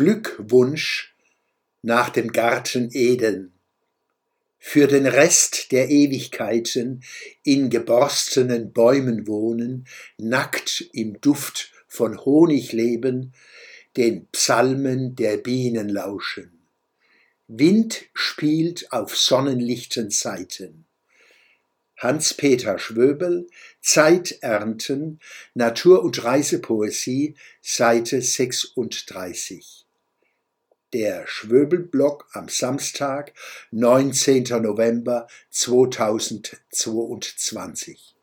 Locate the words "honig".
12.24-12.72